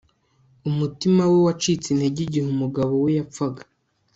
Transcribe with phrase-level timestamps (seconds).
[0.69, 3.63] Umutima we wacitse intege igihe umugabo we yapfaga